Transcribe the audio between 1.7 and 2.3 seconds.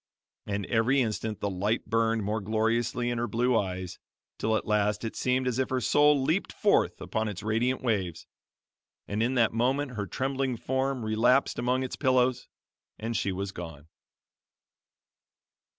burned